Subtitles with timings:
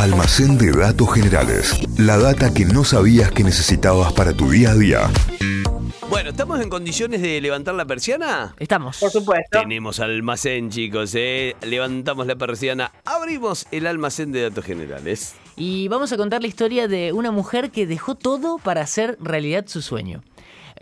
[0.00, 1.78] Almacén de datos generales.
[1.98, 5.10] La data que no sabías que necesitabas para tu día a día.
[6.08, 8.54] Bueno, ¿estamos en condiciones de levantar la persiana?
[8.58, 8.96] Estamos.
[8.96, 9.60] Por supuesto.
[9.60, 11.54] Tenemos almacén, chicos, ¿eh?
[11.60, 15.34] Levantamos la persiana, abrimos el almacén de datos generales.
[15.54, 19.66] Y vamos a contar la historia de una mujer que dejó todo para hacer realidad
[19.66, 20.22] su sueño.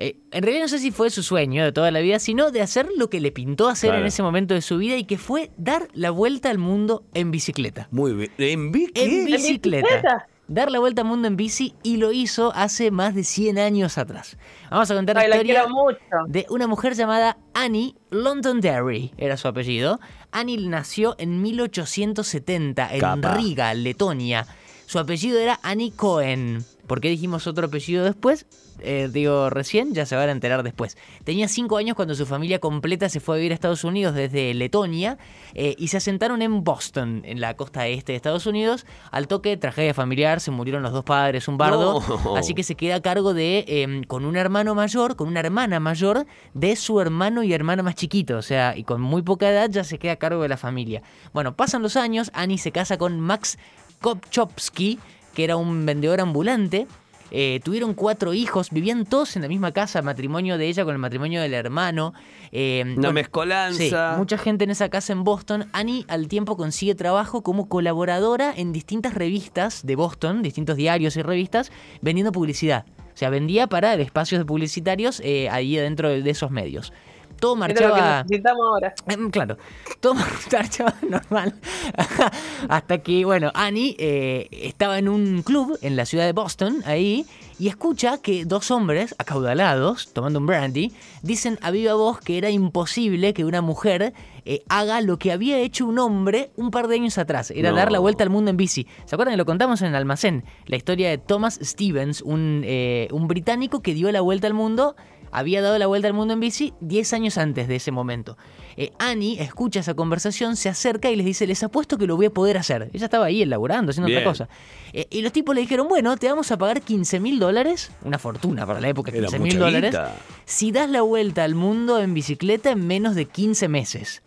[0.01, 2.63] Eh, en realidad no sé si fue su sueño de toda la vida, sino de
[2.63, 4.03] hacer lo que le pintó hacer Claro.
[4.03, 7.31] en ese momento de su vida y que fue dar la vuelta al mundo en
[7.33, 7.89] bicicleta.
[7.91, 8.31] Muy bien.
[8.39, 9.37] ¿En bicicleta.
[9.37, 10.29] bicicleta?
[10.47, 13.99] Dar la vuelta al mundo en bici y lo hizo hace más de 100 años
[13.99, 14.39] atrás.
[14.71, 15.99] Vamos a contar Ay, la la historia quiero mucho.
[16.33, 20.01] de una mujer llamada Annie Londonderry, era su apellido.
[20.31, 23.35] Annie nació en 1870 en Capa.
[23.35, 24.47] Riga, Letonia.
[24.87, 26.65] Su apellido era Annie Cohen.
[26.89, 28.47] ¿Por qué dijimos otro apellido después?
[28.81, 30.97] Eh, digo recién, ya se van a enterar después.
[31.25, 34.55] Tenía 5 años cuando su familia completa se fue a vivir a Estados Unidos desde
[34.55, 35.19] Letonia
[35.55, 38.87] eh, y se asentaron en Boston, en la costa este de Estados Unidos.
[39.11, 42.03] Al toque, tragedia familiar, se murieron los dos padres, un bardo.
[42.25, 42.37] No.
[42.37, 45.81] Así que se queda a cargo de, eh, con un hermano mayor, con una hermana
[45.81, 48.39] mayor, de su hermano y hermana más chiquito.
[48.39, 51.03] O sea, y con muy poca edad ya se queda a cargo de la familia.
[51.35, 53.59] Bueno, pasan los años, Annie se casa con Max
[54.01, 54.99] Kopchowski,
[55.35, 56.87] que era un vendedor ambulante.
[57.31, 60.99] Eh, tuvieron cuatro hijos, vivían todos en la misma casa, matrimonio de ella con el
[60.99, 62.15] matrimonio del hermano.
[62.53, 64.13] Eh, Una bueno, mezcolanza.
[64.13, 65.67] Sí, mucha gente en esa casa en Boston.
[65.73, 71.23] Annie al tiempo consigue trabajo como colaboradora en distintas revistas de Boston, distintos diarios y
[71.23, 71.71] revistas,
[72.01, 72.87] vendiendo publicidad.
[73.13, 76.93] O sea, vendía para espacios publicitarios eh, ahí dentro de, de esos medios.
[77.41, 78.23] Todo es lo que marchaba...
[78.25, 78.95] necesitamos ahora.
[79.07, 79.57] Em, Claro,
[80.01, 80.15] todo
[80.53, 81.55] marchaba normal.
[82.69, 87.27] Hasta que, bueno, Annie eh, estaba en un club en la ciudad de Boston, ahí,
[87.59, 92.51] y escucha que dos hombres, acaudalados, tomando un brandy, dicen a viva voz que era
[92.51, 94.13] imposible que una mujer
[94.45, 97.51] eh, haga lo que había hecho un hombre un par de años atrás.
[97.51, 97.77] Era No.
[97.77, 98.87] dar la vuelta al mundo en bici.
[99.05, 99.37] ¿Se acuerdan?
[99.37, 100.45] Lo contamos en el almacén.
[100.67, 104.95] La historia de Thomas Stevens, un, eh, un británico que dio la vuelta al mundo
[105.31, 108.37] había dado la vuelta al mundo en bici 10 años antes de ese momento.
[108.77, 112.27] Eh, Annie escucha esa conversación, se acerca y les dice, les apuesto que lo voy
[112.27, 112.91] a poder hacer.
[112.93, 114.19] Ella estaba ahí elaborando, haciendo Bien.
[114.21, 114.49] otra cosa.
[114.93, 118.19] Eh, y los tipos le dijeron, bueno, te vamos a pagar 15 mil dólares, una
[118.19, 119.97] fortuna para la época, Era 15 mil dólares,
[120.45, 124.23] si das la vuelta al mundo en bicicleta en menos de 15 meses.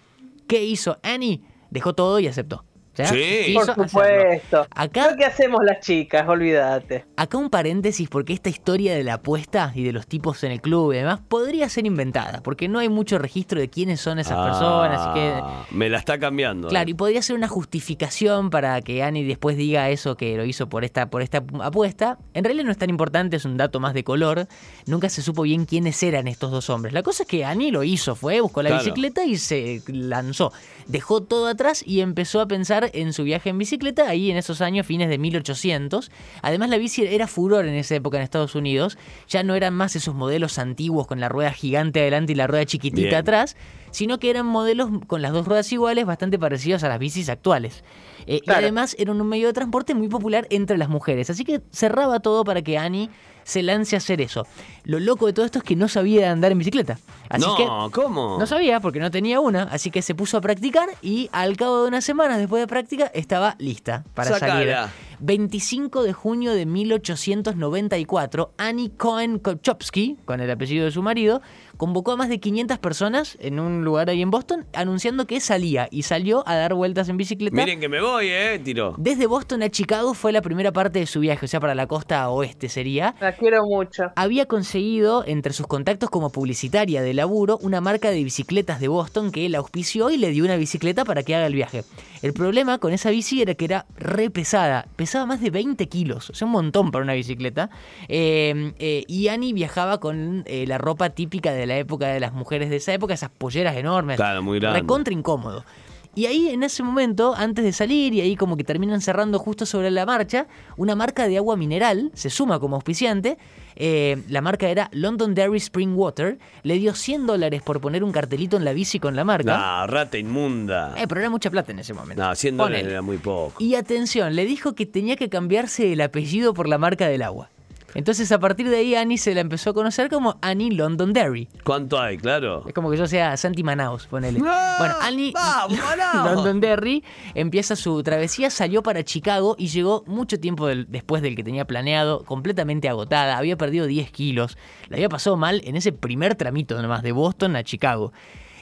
[0.47, 1.42] ¿Qué hizo Annie?
[1.70, 2.66] Dejó todo y aceptó.
[2.94, 3.53] Sí.
[3.56, 4.68] Por supuesto.
[4.75, 7.06] Acá Lo que hacemos las chicas, olvídate.
[7.16, 10.62] Acá un paréntesis porque esta historia de la apuesta y de los tipos en el
[10.62, 14.38] club y demás podría ser inventada, porque no hay mucho registro de quiénes son esas
[14.38, 15.34] personas, así que...
[15.41, 16.68] Ah, Me la está cambiando.
[16.68, 20.68] Claro, y podría ser una justificación para que Annie después diga eso que lo hizo
[20.69, 22.18] por esta, por esta apuesta.
[22.34, 24.47] En realidad no es tan importante, es un dato más de color.
[24.85, 26.94] Nunca se supo bien quiénes eran estos dos hombres.
[26.94, 28.84] La cosa es que Annie lo hizo, fue, buscó la Claro.
[28.84, 30.52] bicicleta y se lanzó.
[30.91, 34.59] Dejó todo atrás y empezó a pensar en su viaje en bicicleta ahí en esos
[34.59, 36.12] años, fines de 1800.
[36.41, 38.97] Además la bici era furor en esa época en Estados Unidos.
[39.29, 42.66] Ya no eran más esos modelos antiguos con la rueda gigante adelante y la rueda
[42.66, 43.16] chiquitita Bien.
[43.16, 43.56] atrás,
[43.91, 47.84] sino que eran modelos con las dos ruedas iguales, bastante parecidos a las bicis actuales.
[48.28, 48.62] Eh, Claro.
[48.62, 51.29] Y además eran un medio de transporte muy popular entre las mujeres.
[51.29, 53.09] Así que cerraba todo para que Annie
[53.44, 54.46] se lance a hacer eso.
[54.84, 56.97] Lo loco de todo esto es que no sabía andar en bicicleta.
[57.29, 57.63] Así no, que
[58.02, 58.38] ¿cómo?
[58.40, 61.84] no sabía porque no tenía una, así que se puso a practicar y al cabo
[61.84, 64.53] de unas semanas después de práctica estaba lista para Sacala.
[64.53, 64.91] salir.
[65.22, 71.41] 25 de junio de 1894, Annie Cohen Kopchowski, con el apellido de su marido,
[71.81, 75.88] convocó a más de 500 personas en un lugar ahí en Boston anunciando que salía
[75.90, 77.56] y salió a dar vueltas en bicicleta.
[77.56, 78.62] Miren que me voy, ¿eh?
[78.64, 78.94] Tiró.
[79.00, 81.88] Desde Boston a Chicago fue la primera parte de su viaje, o sea, para la
[81.88, 83.16] costa oeste sería.
[83.20, 84.03] La quiero mucho.
[84.16, 89.31] Había conseguido, entre sus contactos como publicitaria de laburo, una marca de bicicletas de Boston
[89.31, 91.84] que él auspició y le dio una bicicleta para que haga el viaje.
[92.22, 96.30] El problema con esa bici era que era re pesada, pesaba más de 20 kilos,
[96.30, 97.70] o sea, un montón para una bicicleta.
[98.08, 102.34] Eh, eh, y Annie viajaba con eh, la ropa típica de la época de las
[102.34, 104.18] mujeres de esa época, esas polleras enormes.
[104.18, 104.82] Claro, muy grande.
[104.82, 105.66] Recontra incómodo.
[106.14, 109.66] Y ahí en ese momento, antes de salir, y ahí como que terminan cerrando justo
[109.66, 110.46] sobre la marcha,
[110.76, 113.38] una marca de agua mineral se suma como auspiciante.
[113.84, 116.38] Eh, la marca era London Dairy Spring Water.
[116.62, 119.58] Le dio 100 dólares por poner un cartelito en la bici con la marca.
[119.58, 120.94] No, rata inmunda.
[120.98, 122.22] Eh, pero era mucha plata en ese momento.
[122.22, 122.92] No, 100 dólares Ponele.
[122.92, 123.56] era muy poco.
[123.58, 127.50] Y atención, le dijo que tenía que cambiarse el apellido por la marca del agua.
[127.93, 131.49] Entonces a partir de ahí Annie se la empezó a conocer como Annie London Dairy.
[131.64, 132.17] ¿Cuánto hay?
[132.17, 132.64] Claro.
[132.67, 134.40] Es como que yo sea Santi Manaus, ponele.
[134.46, 134.76] ¡Ah!
[134.79, 136.35] Bueno, Annie ¡Vamos, Manaus!
[136.35, 137.03] London Derry
[137.35, 141.66] empieza su travesía, salió para Chicago y llegó mucho tiempo del- después del que tenía
[141.66, 144.58] planeado, completamente agotada, había perdido 10 kilos,
[144.90, 148.14] le había pasado mal en ese primer tramito nomás, de Boston a Chicago.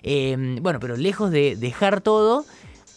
[0.01, 2.45] Eh, bueno, pero lejos de dejar todo,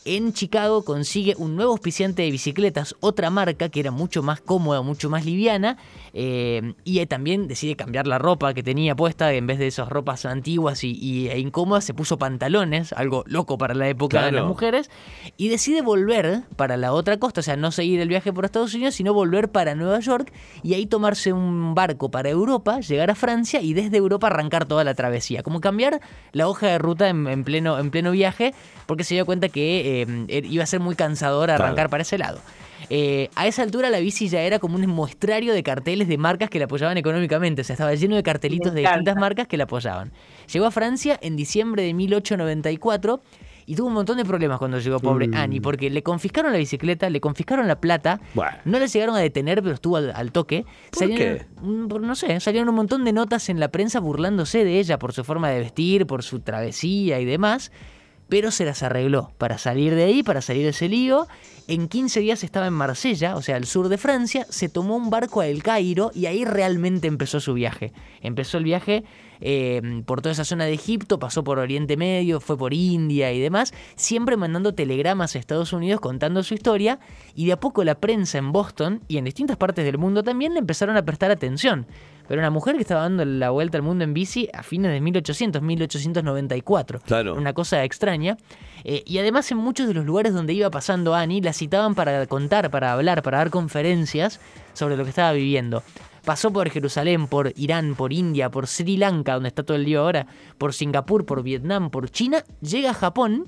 [0.05, 4.83] en Chicago consigue un nuevo auspiciante de bicicletas, otra marca que era mucho más cómoda,
[4.83, 5.77] mucho más liviana,
[6.13, 10.27] eh, y también decide cambiar la ropa que tenía puesta, en vez de esas ropas
[10.27, 14.45] antiguas y, y- e incómodas, se puso pantalones, algo loco para la época de las
[14.49, 14.91] mujeres,
[15.37, 18.75] y decide volver para la otra costa, o sea, no seguir el viaje por Estados
[18.75, 20.33] Unidos, sino volver para Nueva York
[20.63, 24.85] y ahí tomarse un barco para Europa, llegar a Francia y desde Europa arrancar toda
[24.85, 25.43] la travesía.
[25.43, 26.01] Como cambiar
[26.33, 28.53] la hoja de ruta en, en pleno, en pleno viaje,
[28.87, 31.91] porque se dio cuenta que eh, er- iba a ser muy cansador arrancar Claro.
[31.91, 32.41] para ese lado.
[32.91, 36.51] Eh, a esa altura la bici ya era como un muestrario de carteles de marcas
[36.51, 39.65] que la apoyaban económicamente, o sea, estaba lleno de cartelitos de distintas marcas que la
[39.65, 40.11] apoyaban.
[40.53, 43.23] Llegó a Francia en diciembre de 1894
[43.65, 45.35] y tuvo un montón de problemas cuando llegó pobre Mm.
[45.35, 48.51] Annie, porque le confiscaron la bicicleta, le confiscaron la plata, Bueno.
[48.65, 50.67] no la llegaron a detener, pero estuvo al, al toque.
[50.91, 51.47] ¿Por qué?
[51.63, 55.23] no sé, salieron un montón de notas en la prensa burlándose de ella por su
[55.23, 57.71] forma de vestir, por su travesía y demás.
[58.33, 61.27] Pero se las arregló para salir de ahí, para salir de ese lío.
[61.69, 64.47] En 15 días estaba en Marsella, o sea, al sur de Francia.
[64.49, 67.93] Se tomó un barco a El Cairo y ahí realmente empezó su viaje.
[68.23, 69.05] Empezó el viaje
[69.43, 73.39] eh, por toda esa zona de Egipto, pasó por Oriente Medio, fue por India y
[73.39, 77.01] demás, siempre mandando telegramas a Estados Unidos contando su historia.
[77.35, 80.55] Y de a poco la prensa en Boston y en distintas partes del mundo también
[80.55, 81.87] le empezaron a prestar atención.
[82.33, 85.03] Pero una mujer que estaba dando la vuelta al mundo en bici a fines de
[85.03, 87.01] 1800, 1894.
[87.01, 87.35] Claro.
[87.35, 88.39] Una cosa extraña.
[88.85, 92.27] Eh, y además en muchos de los lugares donde iba pasando Annie la citaban para
[92.27, 94.41] contar, para hablar, para dar conferencias
[94.73, 95.83] sobre lo que estaba viviendo.
[96.25, 100.01] Pasó por Jerusalén, por Irán, por India, por Sri Lanka, donde está todo el lío
[100.01, 100.27] ahora,
[100.57, 103.47] por Singapur, por Vietnam, por China, llega a Japón.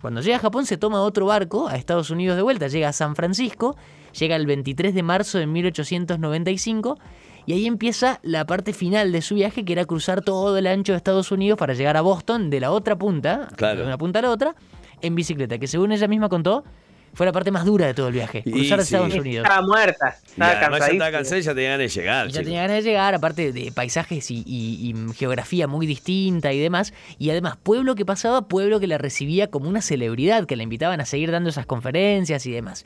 [0.00, 2.94] Cuando llega a Japón se toma otro barco a Estados Unidos de vuelta, llega a
[2.94, 3.76] San Francisco,
[4.18, 6.98] llega el 23 de marzo de 1895
[7.46, 10.92] y ahí empieza la parte final de su viaje que era cruzar todo el ancho
[10.92, 13.80] de Estados Unidos para llegar a Boston de la otra punta, Claro.
[13.80, 14.54] de una punta a la otra,
[15.02, 16.64] en bicicleta, que según ella misma contó,
[17.12, 18.94] fue la parte más dura de todo el viaje, Y cruzar sí.
[18.94, 19.44] Estados Unidos.
[19.46, 20.16] Estaba muerta.
[20.26, 22.26] Y Estaba ya estaba cansada y ya tenía ganas de llegar.
[22.28, 26.52] Y ya tenía ganas de llegar, aparte de paisajes y, y- y geografía muy distinta
[26.52, 26.92] y demás.
[27.20, 31.00] Y además, pueblo que pasaba, pueblo que la recibía como una celebridad, que la invitaban
[31.00, 32.84] a seguir dando esas conferencias y demás.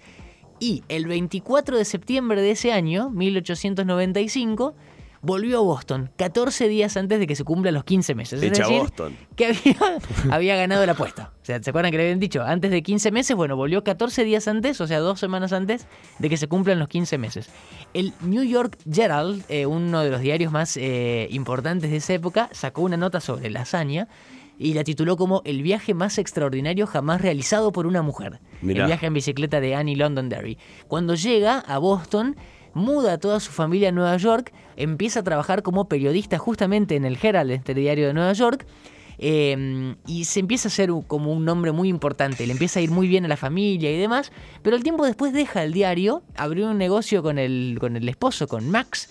[0.61, 4.75] Y el 24 de septiembre de ese año, 1895,
[5.21, 8.43] volvió a Boston, 14 días antes de que se cumplan los 15 meses.
[8.43, 9.17] Es Echa decir, Boston.
[9.37, 9.77] que había,
[10.31, 11.33] había ganado la apuesta.
[11.43, 12.43] O sea, ¿se acuerdan que le habían dicho?
[12.43, 15.87] Antes de 15 meses, bueno, volvió 14 días antes, o sea, dos semanas antes
[16.19, 17.49] de que se cumplan los 15 meses.
[17.95, 22.49] El New York Herald, eh, uno de los diarios más eh, importantes de esa época,
[22.53, 24.09] sacó una nota sobre la hazaña
[24.59, 28.41] y la tituló como El viaje más extraordinario jamás realizado por una mujer.
[28.61, 28.81] Mirá.
[28.83, 30.59] El viaje en bicicleta de Annie Londonderry.
[30.89, 32.37] Cuando llega a Boston,
[32.75, 37.05] muda a toda su familia a Nueva York, empieza a trabajar como periodista justamente en
[37.05, 38.67] el Herald, este diario de Nueva York,
[39.21, 42.91] eh, y se empieza a un- como un nombre muy importante, le empieza a ir
[42.91, 44.31] muy bien a la familia y demás,
[44.63, 48.47] pero el tiempo después deja el diario, abrió un negocio con el, con el esposo,
[48.47, 49.11] con Max,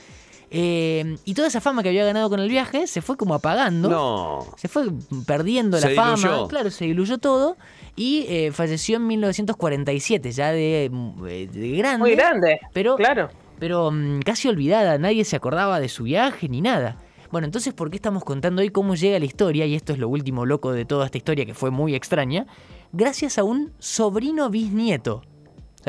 [0.49, 3.89] eh, y toda esa fama que había ganado con el viaje se fue como apagando.
[3.89, 4.45] No.
[4.57, 4.85] Se fue
[5.25, 6.47] perdiendo Se la fama, diluyó.
[6.47, 7.57] claro, se diluyó todo
[7.95, 10.85] y eh, falleció en 1947, ya de,
[11.27, 11.97] eh, de grande.
[11.99, 12.59] Muy grande.
[12.73, 13.29] Pero, Claro.
[13.59, 16.97] pero mm, casi olvidada, nadie se acordaba de su viaje ni nada.
[17.29, 19.65] Bueno, entonces, ¿por qué estamos contando hoy cómo llega la historia?
[19.65, 22.45] Y esto es lo último loco de toda esta historia que fue muy extraña.
[22.93, 25.23] Gracias a un sobrino bisnieto.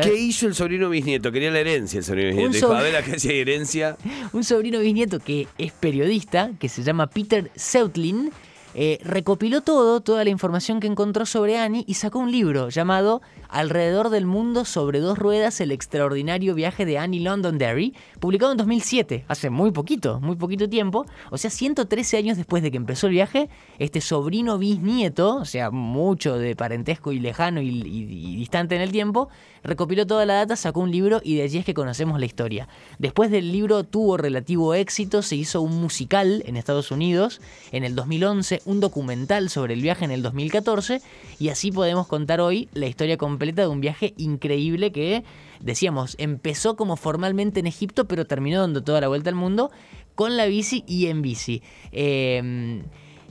[0.02, 1.32] ¿Qué hizo el sobrino bisnieto?
[1.32, 2.48] Quería la herencia el sobrino bisnieto.
[2.48, 3.96] Un Dijo, a ver, herencia.
[4.32, 8.30] un sobrino bisnieto que es periodista, que se llama Peter Seutlin,
[8.74, 13.22] eh, recopiló todo, toda la información que encontró sobre Annie y sacó un libro llamado
[13.50, 19.24] Alrededor del mundo sobre dos ruedas, el extraordinario viaje de Annie Londonderry, publicado en 2007,
[19.26, 23.14] hace muy poquito, muy poquito tiempo, o sea, 113 años después de que empezó el
[23.14, 28.92] viaje, este sobrino bisnieto, o sea, mucho de parentesco y lejano y, distante en el
[28.92, 29.30] tiempo,
[29.64, 32.68] recopiló toda la data, sacó un libro y de allí es que conocemos la historia.
[32.98, 37.40] Después del libro tuvo relativo éxito, se hizo un musical en Estados Unidos
[37.72, 41.00] en el 2011, un documental sobre el viaje en el 2014
[41.38, 45.24] y así podemos contar hoy la historia completa de un viaje increíble que,
[45.60, 49.70] decíamos, empezó como formalmente en Egipto pero terminó dando toda la vuelta al mundo
[50.14, 51.62] con la bici y en bici.
[51.92, 52.82] Eh,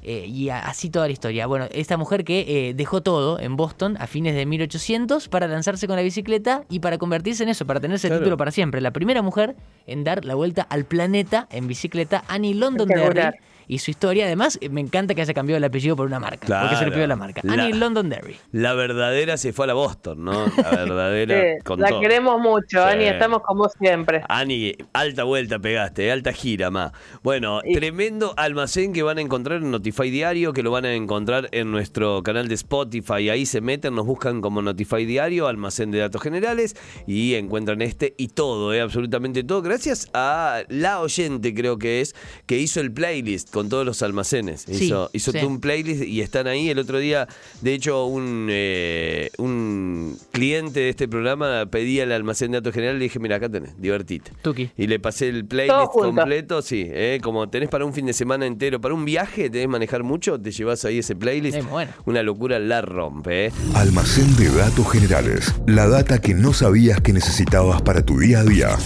[0.09, 1.47] eh, y así toda la historia.
[1.47, 5.85] Bueno, esta mujer que eh, dejó todo en Boston a fines de 1800 para lanzarse
[5.85, 8.21] con la bicicleta y para convertirse en eso, para tener ese Claro.
[8.21, 8.79] título para siempre.
[8.79, 13.37] La primera mujer en dar la vuelta al planeta en bicicleta, Annie Londonderry.
[13.67, 14.25] Y su historia.
[14.25, 16.47] Además, me encanta que haya cambiado el apellido por una marca.
[16.61, 17.41] Porque se le pidió la marca.
[17.43, 18.37] La- Annie Londonderry.
[18.51, 20.45] La verdadera se fue a la Boston, ¿no?
[20.57, 21.99] La verdadera Sí, con la todo.
[22.01, 22.77] queremos mucho, Sí.
[22.77, 24.21] Ani, estamos como siempre.
[24.29, 26.91] Ani, alta vuelta pegaste, eh, alta gira más.
[27.23, 30.93] Bueno, Y- tremendo almacén que van a encontrar en Notify Diario, que lo van a
[30.93, 33.29] encontrar en nuestro canal de Spotify.
[33.29, 38.13] Ahí se meten, nos buscan como Notify Diario, almacén de datos generales, y encuentran este
[38.17, 39.61] y todo, eh, absolutamente todo.
[39.61, 44.65] Gracias a la oyente, creo que es, que hizo el playlist con todos los almacenes.
[44.67, 45.39] Sí, hizo hizo sí.
[45.39, 46.69] un playlist y están ahí.
[46.69, 47.27] El otro día,
[47.61, 52.97] de hecho, un, eh, un cliente de este programa pedía el almacén de datos generales
[52.97, 54.31] y le dije, mira, acá tenés, divertite.
[54.43, 54.69] Tuki.
[54.77, 56.85] Y le pasé el playlist completo, sí.
[56.87, 60.39] eh, como tenés para un fin de semana entero, para un viaje, tenés manejar mucho,
[60.39, 61.57] te llevas ahí ese playlist.
[61.57, 61.91] Eh, bueno.
[62.05, 63.51] Una locura la rompe, ¿eh?
[63.73, 65.51] Almacén de datos generales.
[65.65, 68.77] La data que no sabías que necesitabas para tu día a día.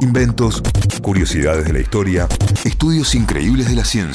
[0.00, 0.64] Inventos,
[1.00, 2.26] curiosidades de la historia,
[2.64, 3.84] estudios increíbles de la